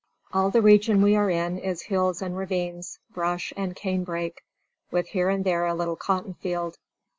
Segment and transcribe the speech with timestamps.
[0.33, 4.41] "All the region we are in is hills and ravines, brush and cane brake,
[4.89, 6.79] with here and there a little cotton field.